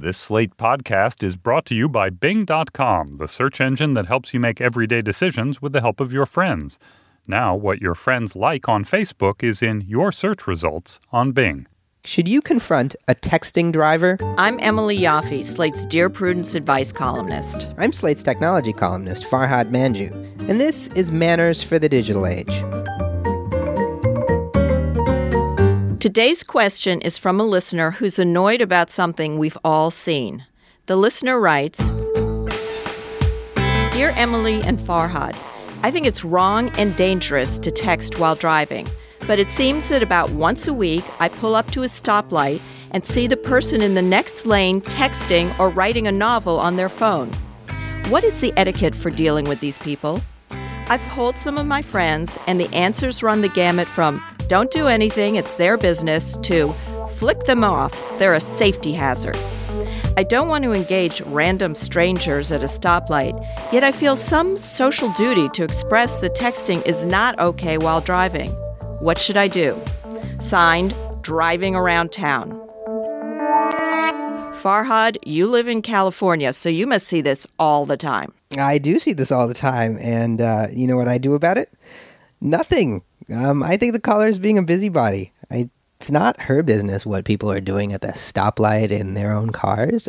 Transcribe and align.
This 0.00 0.16
Slate 0.16 0.56
podcast 0.56 1.24
is 1.24 1.34
brought 1.34 1.66
to 1.66 1.74
you 1.74 1.88
by 1.88 2.08
Bing.com, 2.08 3.16
the 3.16 3.26
search 3.26 3.60
engine 3.60 3.94
that 3.94 4.06
helps 4.06 4.32
you 4.32 4.38
make 4.38 4.60
everyday 4.60 5.02
decisions 5.02 5.60
with 5.60 5.72
the 5.72 5.80
help 5.80 5.98
of 5.98 6.12
your 6.12 6.24
friends. 6.24 6.78
Now, 7.26 7.56
what 7.56 7.80
your 7.80 7.96
friends 7.96 8.36
like 8.36 8.68
on 8.68 8.84
Facebook 8.84 9.42
is 9.42 9.60
in 9.60 9.80
your 9.88 10.12
search 10.12 10.46
results 10.46 11.00
on 11.10 11.32
Bing. 11.32 11.66
Should 12.04 12.28
you 12.28 12.40
confront 12.40 12.94
a 13.08 13.16
texting 13.16 13.72
driver? 13.72 14.18
I'm 14.38 14.56
Emily 14.60 14.96
Yoffe, 14.96 15.44
Slate's 15.44 15.84
Dear 15.86 16.08
Prudence 16.08 16.54
advice 16.54 16.92
columnist. 16.92 17.66
I'm 17.76 17.92
Slate's 17.92 18.22
technology 18.22 18.72
columnist, 18.72 19.24
Farhad 19.24 19.72
Manjoo, 19.72 20.12
and 20.48 20.60
this 20.60 20.86
is 20.94 21.10
Manners 21.10 21.60
for 21.60 21.76
the 21.80 21.88
Digital 21.88 22.24
Age. 22.24 22.62
Today's 26.00 26.44
question 26.44 27.00
is 27.00 27.18
from 27.18 27.40
a 27.40 27.44
listener 27.44 27.90
who's 27.90 28.20
annoyed 28.20 28.60
about 28.60 28.88
something 28.88 29.36
we've 29.36 29.58
all 29.64 29.90
seen. 29.90 30.46
The 30.86 30.94
listener 30.94 31.40
writes 31.40 31.90
Dear 33.90 34.10
Emily 34.14 34.62
and 34.62 34.78
Farhad, 34.78 35.36
I 35.82 35.90
think 35.90 36.06
it's 36.06 36.24
wrong 36.24 36.68
and 36.78 36.94
dangerous 36.94 37.58
to 37.58 37.72
text 37.72 38.20
while 38.20 38.36
driving, 38.36 38.86
but 39.26 39.40
it 39.40 39.50
seems 39.50 39.88
that 39.88 40.04
about 40.04 40.30
once 40.30 40.68
a 40.68 40.72
week 40.72 41.04
I 41.18 41.28
pull 41.28 41.56
up 41.56 41.68
to 41.72 41.82
a 41.82 41.88
stoplight 41.88 42.60
and 42.92 43.04
see 43.04 43.26
the 43.26 43.36
person 43.36 43.82
in 43.82 43.94
the 43.94 44.00
next 44.00 44.46
lane 44.46 44.80
texting 44.82 45.58
or 45.58 45.68
writing 45.68 46.06
a 46.06 46.12
novel 46.12 46.60
on 46.60 46.76
their 46.76 46.88
phone. 46.88 47.32
What 48.08 48.22
is 48.22 48.40
the 48.40 48.52
etiquette 48.56 48.94
for 48.94 49.10
dealing 49.10 49.46
with 49.46 49.58
these 49.58 49.78
people? 49.78 50.20
I've 50.50 51.02
polled 51.08 51.38
some 51.38 51.58
of 51.58 51.66
my 51.66 51.82
friends, 51.82 52.38
and 52.46 52.60
the 52.60 52.72
answers 52.72 53.24
run 53.24 53.40
the 53.40 53.48
gamut 53.48 53.88
from 53.88 54.22
don't 54.48 54.70
do 54.70 54.86
anything, 54.86 55.36
it's 55.36 55.54
their 55.56 55.76
business, 55.76 56.36
to 56.38 56.72
flick 57.16 57.40
them 57.40 57.62
off, 57.62 57.92
they're 58.18 58.34
a 58.34 58.40
safety 58.40 58.94
hazard. 58.94 59.36
I 60.16 60.22
don't 60.22 60.48
want 60.48 60.64
to 60.64 60.72
engage 60.72 61.20
random 61.20 61.74
strangers 61.74 62.50
at 62.50 62.62
a 62.62 62.66
stoplight, 62.66 63.38
yet 63.72 63.84
I 63.84 63.92
feel 63.92 64.16
some 64.16 64.56
social 64.56 65.12
duty 65.12 65.50
to 65.50 65.64
express 65.64 66.20
that 66.20 66.34
texting 66.34 66.84
is 66.86 67.04
not 67.04 67.38
okay 67.38 67.76
while 67.76 68.00
driving. 68.00 68.50
What 69.00 69.18
should 69.18 69.36
I 69.36 69.48
do? 69.48 69.80
Signed, 70.40 70.94
Driving 71.20 71.76
Around 71.76 72.10
Town. 72.10 72.50
Farhad, 74.54 75.18
you 75.26 75.46
live 75.46 75.68
in 75.68 75.82
California, 75.82 76.54
so 76.54 76.68
you 76.70 76.86
must 76.86 77.06
see 77.06 77.20
this 77.20 77.46
all 77.58 77.84
the 77.84 77.98
time. 77.98 78.32
I 78.58 78.78
do 78.78 78.98
see 78.98 79.12
this 79.12 79.30
all 79.30 79.46
the 79.46 79.54
time, 79.54 79.98
and 80.00 80.40
uh, 80.40 80.68
you 80.72 80.86
know 80.86 80.96
what 80.96 81.06
I 81.06 81.18
do 81.18 81.34
about 81.34 81.58
it? 81.58 81.70
Nothing. 82.40 83.02
Um, 83.34 83.62
I 83.62 83.76
think 83.76 83.92
the 83.92 84.00
caller 84.00 84.26
is 84.26 84.38
being 84.38 84.58
a 84.58 84.62
busybody. 84.62 85.32
I, 85.50 85.70
it's 86.00 86.10
not 86.10 86.40
her 86.42 86.62
business 86.62 87.04
what 87.04 87.24
people 87.24 87.50
are 87.50 87.60
doing 87.60 87.92
at 87.92 88.00
the 88.00 88.08
stoplight 88.08 88.90
in 88.90 89.14
their 89.14 89.32
own 89.32 89.50
cars. 89.50 90.08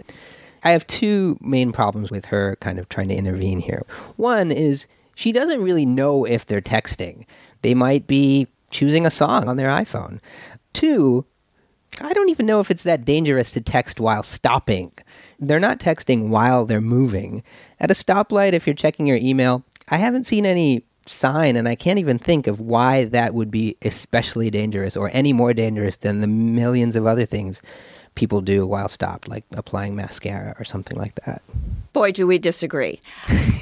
I 0.64 0.72
have 0.72 0.86
two 0.88 1.38
main 1.42 1.72
problems 1.72 2.12
with 2.12 2.26
her 2.26 2.58
kind 2.60 2.80
of 2.80 2.90
trying 2.90 3.08
to 3.10 3.16
intervene 3.16 3.60
here. 3.60 3.84
One 4.18 4.52
is 4.52 4.88
she 5.16 5.32
doesn't 5.32 5.64
really 5.64 5.86
know 5.86 6.26
if 6.26 6.46
they're 6.46 6.62
texting. 6.62 7.26
They 7.62 7.74
might 7.74 8.08
be 8.08 8.48
choosing 8.70 9.06
a 9.06 9.12
song 9.12 9.48
on 9.48 9.58
their 9.58 9.70
iPhone. 9.70 10.20
Two, 10.74 11.26
I 12.02 12.14
don't 12.14 12.30
even 12.30 12.46
know 12.46 12.60
if 12.60 12.70
it's 12.70 12.84
that 12.84 13.06
dangerous 13.06 13.52
to 13.54 13.62
text 13.62 14.00
while 14.00 14.24
stopping. 14.24 14.92
They're 15.40 15.60
not 15.60 15.80
texting 15.80 16.30
while 16.30 16.66
they're 16.66 16.82
moving. 16.82 17.44
At 17.80 17.92
a 17.92 17.96
stoplight, 17.96 18.54
if 18.54 18.68
you're 18.68 18.74
checking 18.74 19.08
your 19.08 19.18
email, 19.18 19.64
I 19.90 19.98
haven't 19.98 20.26
seen 20.26 20.46
any 20.46 20.86
sign, 21.10 21.56
and 21.56 21.68
I 21.68 21.76
can't 21.76 22.00
even 22.00 22.20
think 22.20 22.48
of 22.48 22.60
why 22.60 23.06
that 23.06 23.34
would 23.34 23.52
be 23.52 23.76
especially 23.82 24.50
dangerous 24.50 24.96
or 24.96 25.10
any 25.14 25.34
more 25.34 25.54
dangerous 25.54 25.98
than 25.98 26.22
the 26.22 26.28
millions 26.28 26.96
of 26.96 27.06
other 27.06 27.26
things 27.26 27.62
people 28.16 28.42
do 28.42 28.68
while 28.68 28.90
stopped, 28.90 29.28
like 29.28 29.46
applying 29.54 29.96
mascara 29.96 30.56
or 30.60 30.66
something 30.66 30.98
like 30.98 31.16
that. 31.26 31.42
Boy, 31.94 32.12
do 32.12 32.28
we 32.28 32.38
disagree. 32.38 33.02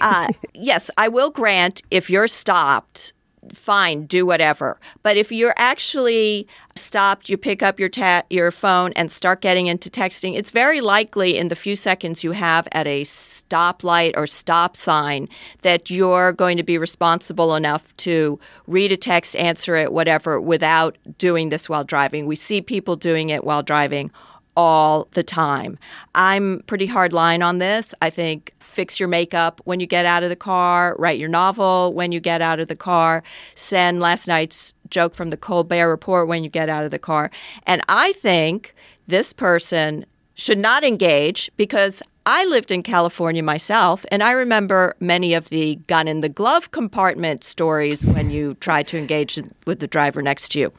Uh, 0.01 0.29
yes, 0.53 0.89
I 0.97 1.07
will 1.07 1.29
grant 1.29 1.81
if 1.91 2.09
you're 2.09 2.27
stopped 2.27 3.13
fine, 3.55 4.05
do 4.05 4.25
whatever. 4.25 4.79
But 5.03 5.17
if 5.17 5.31
you're 5.31 5.53
actually 5.57 6.47
stopped, 6.75 7.29
you 7.29 7.37
pick 7.37 7.61
up 7.61 7.79
your 7.79 7.89
ta- 7.89 8.23
your 8.29 8.51
phone 8.51 8.93
and 8.93 9.11
start 9.11 9.41
getting 9.41 9.67
into 9.67 9.89
texting, 9.89 10.35
it's 10.35 10.51
very 10.51 10.81
likely 10.81 11.37
in 11.37 11.47
the 11.47 11.55
few 11.55 11.75
seconds 11.75 12.23
you 12.23 12.31
have 12.31 12.67
at 12.71 12.87
a 12.87 13.03
stoplight 13.03 14.13
or 14.15 14.27
stop 14.27 14.75
sign 14.75 15.29
that 15.61 15.89
you're 15.89 16.33
going 16.33 16.57
to 16.57 16.63
be 16.63 16.77
responsible 16.77 17.55
enough 17.55 17.95
to 17.97 18.39
read 18.67 18.91
a 18.91 18.97
text, 18.97 19.35
answer 19.35 19.75
it, 19.75 19.91
whatever, 19.91 20.39
without 20.39 20.97
doing 21.17 21.49
this 21.49 21.69
while 21.69 21.83
driving. 21.83 22.25
We 22.25 22.35
see 22.35 22.61
people 22.61 22.95
doing 22.95 23.29
it 23.29 23.43
while 23.43 23.63
driving 23.63 24.11
all 24.57 25.07
the 25.11 25.23
time. 25.23 25.77
I'm 26.15 26.61
pretty 26.65 26.87
hard 26.87 27.13
line 27.13 27.43
on 27.43 27.59
this. 27.59 27.93
I 28.01 28.09
think 28.09 28.53
fix 28.59 28.99
your 28.99 29.07
makeup 29.07 29.61
when 29.63 29.79
you 29.79 29.85
get 29.85 30.05
out 30.05 30.23
of 30.23 30.29
the 30.29 30.35
car, 30.35 30.95
write 30.97 31.19
your 31.19 31.29
novel 31.29 31.93
when 31.93 32.11
you 32.11 32.19
get 32.19 32.41
out 32.41 32.59
of 32.59 32.67
the 32.67 32.75
car, 32.75 33.23
send 33.53 33.99
last 33.99 34.27
night's 34.27 34.73
joke 34.89 35.13
from 35.13 35.29
the 35.29 35.37
Colbert 35.37 35.89
Report 35.89 36.27
when 36.27 36.43
you 36.43 36.49
get 36.49 36.69
out 36.69 36.83
of 36.83 36.91
the 36.91 36.99
car. 36.99 37.29
And 37.67 37.81
I 37.87 38.13
think 38.13 38.73
this 39.05 39.31
person 39.31 40.05
should 40.33 40.57
not 40.57 40.83
engage 40.83 41.51
because 41.55 42.01
I 42.25 42.43
lived 42.45 42.71
in 42.71 42.83
California 42.83 43.41
myself, 43.41 44.05
and 44.11 44.21
I 44.21 44.31
remember 44.31 44.95
many 44.99 45.33
of 45.33 45.47
the 45.47 45.75
gun 45.87 46.09
in 46.09 46.19
the 46.19 46.27
glove 46.27 46.71
compartment 46.71 47.45
stories 47.45 48.05
when 48.05 48.31
you 48.31 48.55
tried 48.55 48.87
to 48.89 48.97
engage 48.97 49.39
with 49.65 49.79
the 49.79 49.87
driver 49.87 50.21
next 50.21 50.49
to 50.49 50.59
you. 50.59 50.73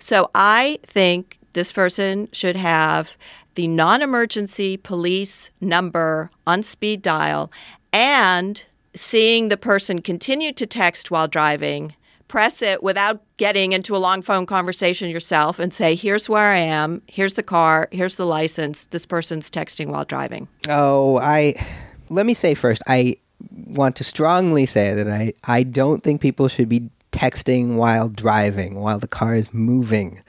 So 0.00 0.30
I 0.34 0.80
think 0.82 1.38
this 1.52 1.72
person 1.72 2.28
should 2.32 2.56
have 2.56 3.16
the 3.54 3.66
non 3.66 4.02
emergency 4.02 4.76
police 4.76 5.50
number 5.60 6.30
on 6.46 6.62
speed 6.62 7.02
dial 7.02 7.50
and 7.92 8.64
seeing 8.94 9.48
the 9.48 9.56
person 9.56 10.00
continue 10.00 10.52
to 10.52 10.66
text 10.66 11.10
while 11.10 11.28
driving, 11.28 11.94
press 12.28 12.62
it 12.62 12.82
without 12.82 13.22
getting 13.36 13.72
into 13.72 13.96
a 13.96 13.98
long 13.98 14.22
phone 14.22 14.46
conversation 14.46 15.10
yourself 15.10 15.58
and 15.58 15.74
say, 15.74 15.94
here's 15.94 16.28
where 16.28 16.52
I 16.52 16.58
am, 16.58 17.02
here's 17.06 17.34
the 17.34 17.42
car, 17.42 17.88
here's 17.90 18.16
the 18.16 18.26
license. 18.26 18.86
This 18.86 19.06
person's 19.06 19.50
texting 19.50 19.88
while 19.88 20.04
driving. 20.04 20.48
Oh, 20.68 21.18
I 21.18 21.54
let 22.08 22.26
me 22.26 22.34
say 22.34 22.54
first, 22.54 22.82
I 22.86 23.16
want 23.66 23.96
to 23.96 24.04
strongly 24.04 24.66
say 24.66 24.94
that 24.94 25.08
I, 25.08 25.32
I 25.44 25.62
don't 25.62 26.02
think 26.02 26.20
people 26.20 26.48
should 26.48 26.68
be 26.68 26.90
texting 27.20 27.76
while 27.76 28.08
driving, 28.08 28.80
while 28.80 28.98
the 28.98 29.06
car 29.06 29.34
is 29.34 29.52
moving. 29.52 30.22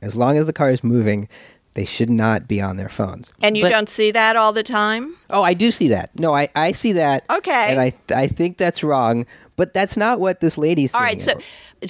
As 0.00 0.16
long 0.16 0.38
as 0.38 0.46
the 0.46 0.52
car 0.54 0.70
is 0.70 0.82
moving, 0.82 1.28
they 1.78 1.84
should 1.84 2.10
not 2.10 2.48
be 2.48 2.60
on 2.60 2.76
their 2.76 2.88
phones. 2.88 3.32
And 3.40 3.56
you 3.56 3.62
but, 3.62 3.68
don't 3.68 3.88
see 3.88 4.10
that 4.10 4.34
all 4.34 4.52
the 4.52 4.64
time? 4.64 5.14
Oh, 5.30 5.44
I 5.44 5.54
do 5.54 5.70
see 5.70 5.86
that. 5.90 6.10
No, 6.18 6.34
I, 6.34 6.48
I 6.56 6.72
see 6.72 6.90
that. 6.94 7.24
Okay. 7.30 7.70
And 7.70 7.80
I, 7.80 7.92
I 8.12 8.26
think 8.26 8.56
that's 8.56 8.82
wrong. 8.82 9.26
But 9.54 9.74
that's 9.74 9.96
not 9.96 10.18
what 10.18 10.40
this 10.40 10.58
lady's. 10.58 10.94
All 10.94 11.00
right, 11.00 11.20
so 11.20 11.32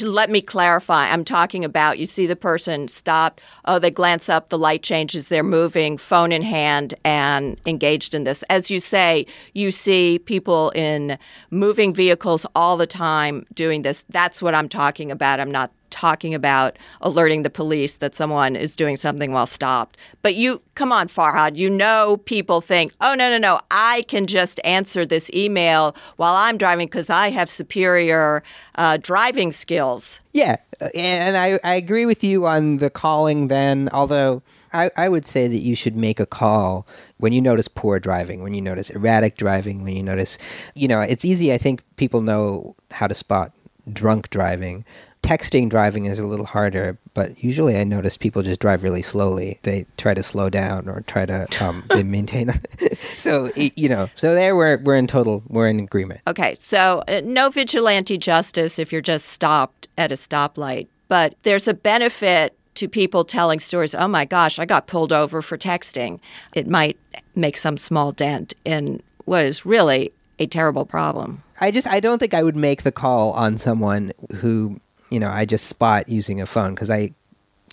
let 0.02 0.30
me 0.30 0.40
clarify. 0.40 1.10
I'm 1.10 1.24
talking 1.24 1.66
about 1.66 1.98
you 1.98 2.06
see 2.06 2.26
the 2.26 2.36
person 2.36 2.88
stop, 2.88 3.42
oh, 3.66 3.78
they 3.78 3.90
glance 3.90 4.30
up, 4.30 4.48
the 4.48 4.58
light 4.58 4.82
changes, 4.82 5.28
they're 5.28 5.42
moving, 5.42 5.98
phone 5.98 6.32
in 6.32 6.40
hand, 6.40 6.94
and 7.04 7.60
engaged 7.66 8.14
in 8.14 8.24
this. 8.24 8.42
As 8.44 8.70
you 8.70 8.80
say, 8.80 9.26
you 9.52 9.70
see 9.70 10.18
people 10.18 10.70
in 10.70 11.18
moving 11.50 11.92
vehicles 11.92 12.46
all 12.54 12.78
the 12.78 12.86
time 12.86 13.44
doing 13.52 13.82
this. 13.82 14.02
That's 14.08 14.40
what 14.42 14.54
I'm 14.54 14.70
talking 14.70 15.10
about. 15.10 15.38
I'm 15.38 15.50
not 15.50 15.70
talking 15.90 16.34
about 16.34 16.78
alerting 17.00 17.42
the 17.42 17.50
police 17.50 17.96
that 17.96 18.14
someone 18.14 18.56
is 18.56 18.76
doing 18.76 18.96
something 18.96 19.32
while 19.32 19.46
stopped. 19.46 19.96
But 20.22 20.34
you, 20.34 20.62
come 20.74 20.92
on, 20.92 21.08
Farhad, 21.08 21.56
you 21.56 21.70
know 21.70 22.18
people 22.24 22.60
think, 22.60 22.92
oh, 23.00 23.14
no, 23.14 23.30
no, 23.30 23.38
no, 23.38 23.60
I 23.70 24.04
can 24.08 24.26
just 24.26 24.60
answer 24.64 25.04
this 25.04 25.30
email 25.34 25.96
while 26.16 26.34
I'm 26.34 26.58
driving 26.58 26.86
because 26.86 27.10
I 27.10 27.30
have 27.30 27.50
superior 27.50 28.42
uh, 28.74 28.98
driving 28.98 29.52
skills. 29.52 30.20
Yeah. 30.32 30.56
And 30.94 31.36
I, 31.36 31.58
I 31.64 31.74
agree 31.74 32.06
with 32.06 32.22
you 32.22 32.46
on 32.46 32.78
the 32.78 32.90
calling 32.90 33.48
then, 33.48 33.88
although. 33.92 34.42
I, 34.70 34.90
I 34.98 35.08
would 35.08 35.24
say 35.24 35.48
that 35.48 35.60
you 35.60 35.74
should 35.74 35.96
make 35.96 36.20
a 36.20 36.26
call 36.26 36.86
when 37.16 37.32
you 37.32 37.40
notice 37.40 37.68
poor 37.68 37.98
driving, 37.98 38.42
when 38.42 38.52
you 38.52 38.60
notice 38.60 38.90
erratic 38.90 39.38
driving, 39.38 39.82
when 39.82 39.96
you 39.96 40.02
notice, 40.02 40.36
you 40.74 40.86
know, 40.86 41.00
it's 41.00 41.24
easy. 41.24 41.54
I 41.54 41.56
think 41.56 41.82
people 41.96 42.20
know 42.20 42.76
how 42.90 43.06
to 43.06 43.14
spot 43.14 43.52
drunk 43.90 44.28
driving 44.28 44.84
texting 45.22 45.68
driving 45.68 46.06
is 46.06 46.18
a 46.18 46.26
little 46.26 46.46
harder, 46.46 46.98
but 47.14 47.42
usually 47.42 47.76
I 47.76 47.84
notice 47.84 48.16
people 48.16 48.42
just 48.42 48.60
drive 48.60 48.82
really 48.82 49.02
slowly. 49.02 49.58
They 49.62 49.86
try 49.96 50.14
to 50.14 50.22
slow 50.22 50.48
down 50.48 50.88
or 50.88 51.02
try 51.02 51.26
to 51.26 51.46
um, 51.60 51.82
they 51.90 52.02
maintain. 52.02 52.60
so 53.16 53.50
you 53.56 53.88
know, 53.88 54.08
so 54.14 54.34
there 54.34 54.56
we're 54.56 54.78
we're 54.78 54.96
in 54.96 55.06
total 55.06 55.42
we're 55.48 55.68
in 55.68 55.80
agreement. 55.80 56.20
Okay, 56.26 56.56
so 56.60 57.02
uh, 57.08 57.20
no 57.24 57.50
vigilante 57.50 58.18
justice 58.18 58.78
if 58.78 58.92
you're 58.92 59.02
just 59.02 59.28
stopped 59.28 59.88
at 59.96 60.12
a 60.12 60.16
stoplight, 60.16 60.88
but 61.08 61.34
there's 61.42 61.68
a 61.68 61.74
benefit 61.74 62.56
to 62.74 62.88
people 62.88 63.24
telling 63.24 63.58
stories. 63.58 63.94
Oh 63.94 64.08
my 64.08 64.24
gosh, 64.24 64.58
I 64.58 64.64
got 64.64 64.86
pulled 64.86 65.12
over 65.12 65.42
for 65.42 65.58
texting. 65.58 66.20
It 66.54 66.68
might 66.68 66.96
make 67.34 67.56
some 67.56 67.76
small 67.76 68.12
dent 68.12 68.54
in 68.64 69.02
what 69.24 69.44
is 69.44 69.66
really 69.66 70.12
a 70.38 70.46
terrible 70.46 70.86
problem. 70.86 71.42
I 71.60 71.70
just 71.70 71.86
I 71.86 72.00
don't 72.00 72.18
think 72.18 72.34
I 72.34 72.42
would 72.42 72.56
make 72.56 72.82
the 72.82 72.92
call 72.92 73.32
on 73.32 73.56
someone 73.56 74.12
who 74.36 74.80
you 75.10 75.20
know, 75.20 75.30
I 75.30 75.44
just 75.44 75.66
spot 75.66 76.08
using 76.08 76.40
a 76.40 76.46
phone 76.46 76.74
because 76.74 76.90
I, 76.90 77.12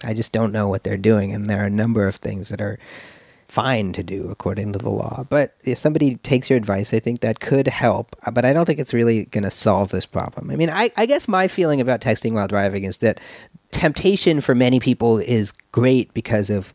I 0.04 0.14
just 0.14 0.34
don't 0.34 0.52
know 0.52 0.68
what 0.68 0.84
they're 0.84 0.98
doing, 0.98 1.34
and 1.34 1.46
there 1.46 1.62
are 1.62 1.68
a 1.68 1.72
number 1.72 2.08
of 2.08 2.16
things 2.16 2.50
that 2.50 2.62
are 2.62 2.80
fine 3.48 3.94
to 3.94 4.04
do 4.04 4.30
according 4.30 4.74
to 4.74 4.80
the 4.80 4.90
law. 4.90 5.24
But 5.30 5.56
if 5.64 5.78
somebody 5.78 6.16
takes 6.16 6.50
your 6.50 6.58
advice, 6.58 6.94
I 6.94 7.00
think 7.00 7.22
that 7.22 7.40
could 7.40 7.68
help. 7.68 8.16
Uh, 8.26 8.32
but 8.32 8.44
I 8.44 8.54
don't 8.54 8.66
think 8.66 8.80
it's 8.80 8.94
really 8.94 9.26
going 9.26 9.44
to 9.44 9.52
solve 9.52 9.92
this 9.92 10.06
problem. 10.06 10.50
I 10.50 10.56
mean, 10.56 10.70
I, 10.70 10.90
I 10.98 11.06
guess 11.06 11.28
my 11.28 11.48
feeling 11.48 11.80
about 11.80 12.02
texting 12.02 12.34
while 12.34 12.48
driving 12.48 12.84
is 12.84 12.98
that 13.00 13.20
temptation 13.72 14.42
for 14.42 14.56
many 14.56 14.80
people 14.80 15.20
is 15.20 15.52
great 15.72 16.14
because 16.14 16.50
of 16.50 16.74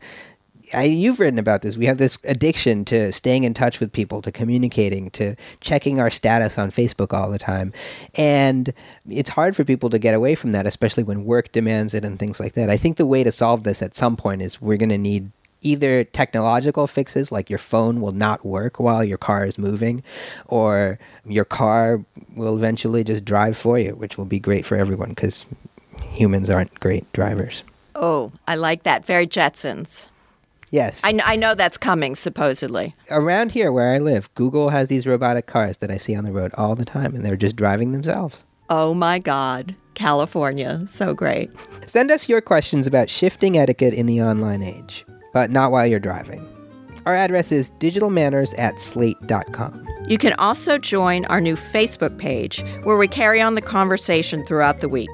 I, 0.73 0.83
you've 0.83 1.19
written 1.19 1.39
about 1.39 1.61
this. 1.61 1.77
We 1.77 1.85
have 1.85 1.97
this 1.97 2.17
addiction 2.23 2.85
to 2.85 3.11
staying 3.11 3.43
in 3.43 3.53
touch 3.53 3.79
with 3.79 3.91
people, 3.91 4.21
to 4.21 4.31
communicating, 4.31 5.09
to 5.11 5.35
checking 5.59 5.99
our 5.99 6.09
status 6.09 6.57
on 6.57 6.71
Facebook 6.71 7.13
all 7.13 7.29
the 7.29 7.39
time. 7.39 7.73
And 8.15 8.73
it's 9.09 9.29
hard 9.29 9.55
for 9.55 9.63
people 9.63 9.89
to 9.89 9.99
get 9.99 10.13
away 10.13 10.35
from 10.35 10.51
that, 10.53 10.65
especially 10.65 11.03
when 11.03 11.25
work 11.25 11.51
demands 11.51 11.93
it 11.93 12.05
and 12.05 12.19
things 12.19 12.39
like 12.39 12.53
that. 12.53 12.69
I 12.69 12.77
think 12.77 12.97
the 12.97 13.05
way 13.05 13.23
to 13.23 13.31
solve 13.31 13.63
this 13.63 13.81
at 13.81 13.93
some 13.93 14.15
point 14.15 14.41
is 14.41 14.61
we're 14.61 14.77
going 14.77 14.89
to 14.89 14.97
need 14.97 15.31
either 15.63 16.03
technological 16.03 16.87
fixes 16.87 17.31
like 17.31 17.49
your 17.49 17.59
phone 17.59 18.01
will 18.01 18.13
not 18.13 18.43
work 18.43 18.79
while 18.79 19.03
your 19.03 19.19
car 19.19 19.45
is 19.45 19.59
moving 19.59 20.01
or 20.47 20.97
your 21.23 21.45
car 21.45 22.03
will 22.35 22.55
eventually 22.55 23.03
just 23.03 23.23
drive 23.23 23.55
for 23.55 23.77
you 23.77 23.91
which 23.91 24.17
will 24.17 24.25
be 24.25 24.39
great 24.39 24.65
for 24.65 24.75
everyone 24.75 25.09
because 25.09 25.45
humans 26.13 26.49
aren't 26.49 26.79
great 26.79 27.05
drivers 27.13 27.63
Oh, 28.01 28.31
I 28.47 28.55
like 28.55 28.83
that. 28.83 29.05
Very 29.05 29.27
Jetsons. 29.27 30.07
Yes 30.71 31.03
I, 31.03 31.11
kn- 31.11 31.23
I 31.25 31.35
know 31.35 31.53
that's 31.53 31.77
coming, 31.77 32.15
supposedly. 32.15 32.95
around 33.09 33.51
here 33.51 33.71
where 33.71 33.93
i 33.93 33.99
live 33.99 34.33
google 34.35 34.69
has 34.69 34.87
these 34.87 35.05
robotic 35.05 35.45
cars 35.45 35.77
that 35.77 35.91
i 35.91 35.97
see 35.97 36.15
on 36.15 36.23
the 36.23 36.31
road 36.31 36.51
all 36.57 36.75
the 36.75 36.85
time 36.85 37.13
and 37.15 37.25
they're 37.25 37.35
just 37.37 37.55
driving 37.55 37.91
themselves 37.91 38.43
Oh 38.73 38.93
my 38.93 39.19
God. 39.19 39.75
California. 39.95 40.87
So 40.87 41.13
great. 41.13 41.51
Send 41.85 42.09
us 42.09 42.29
your 42.29 42.39
questions 42.39 42.87
about 42.87 43.09
shifting 43.09 43.57
etiquette 43.57 43.93
in 43.93 44.05
the 44.05 44.21
online 44.21 44.61
age, 44.63 45.05
but 45.33 45.51
not 45.51 45.71
while 45.73 45.85
you're 45.85 45.99
driving. 45.99 46.47
Our 47.05 47.13
address 47.13 47.51
is 47.51 47.71
digitalmanners 47.79 48.57
at 48.57 48.79
slate.com. 48.79 49.85
You 50.07 50.17
can 50.17 50.31
also 50.39 50.77
join 50.77 51.25
our 51.25 51.41
new 51.41 51.57
Facebook 51.57 52.17
page 52.17 52.63
where 52.83 52.95
we 52.95 53.09
carry 53.09 53.41
on 53.41 53.55
the 53.55 53.61
conversation 53.61 54.45
throughout 54.45 54.79
the 54.79 54.87
week. 54.87 55.09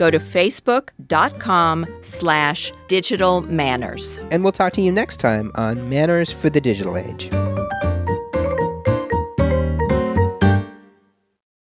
Go 0.00 0.10
to 0.10 0.18
facebook.com 0.18 1.86
slash 2.00 2.72
digital 2.88 3.42
manners. 3.42 4.22
And 4.30 4.42
we'll 4.42 4.52
talk 4.52 4.72
to 4.72 4.80
you 4.80 4.90
next 4.90 5.18
time 5.18 5.52
on 5.56 5.90
Manners 5.90 6.32
for 6.32 6.48
the 6.48 6.58
Digital 6.58 6.96
Age. 6.96 7.28